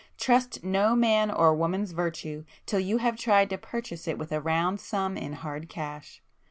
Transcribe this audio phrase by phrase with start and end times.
[0.17, 4.41] Trust no man or woman's virtue till you have tried to purchase it with a
[4.41, 6.23] round sum in hard cash!